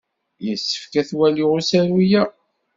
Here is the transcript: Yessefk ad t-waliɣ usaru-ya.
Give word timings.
Yessefk 0.45 0.93
ad 0.99 1.05
t-waliɣ 1.07 1.49
usaru-ya. 1.57 2.23